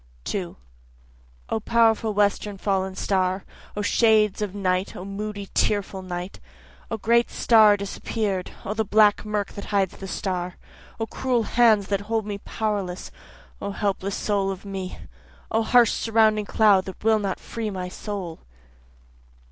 [0.23, 0.57] 2
[1.49, 3.45] O powerful western fallen star!
[3.77, 6.39] O shades of night O moody, tearful night!
[6.89, 10.55] O great star disappear'd O the black murk that hides the star!
[10.99, 13.11] O cruel hands that hold me powerless
[13.61, 14.97] O helpless soul of me!
[15.51, 18.39] O harsh surrounding cloud that will not free my soul.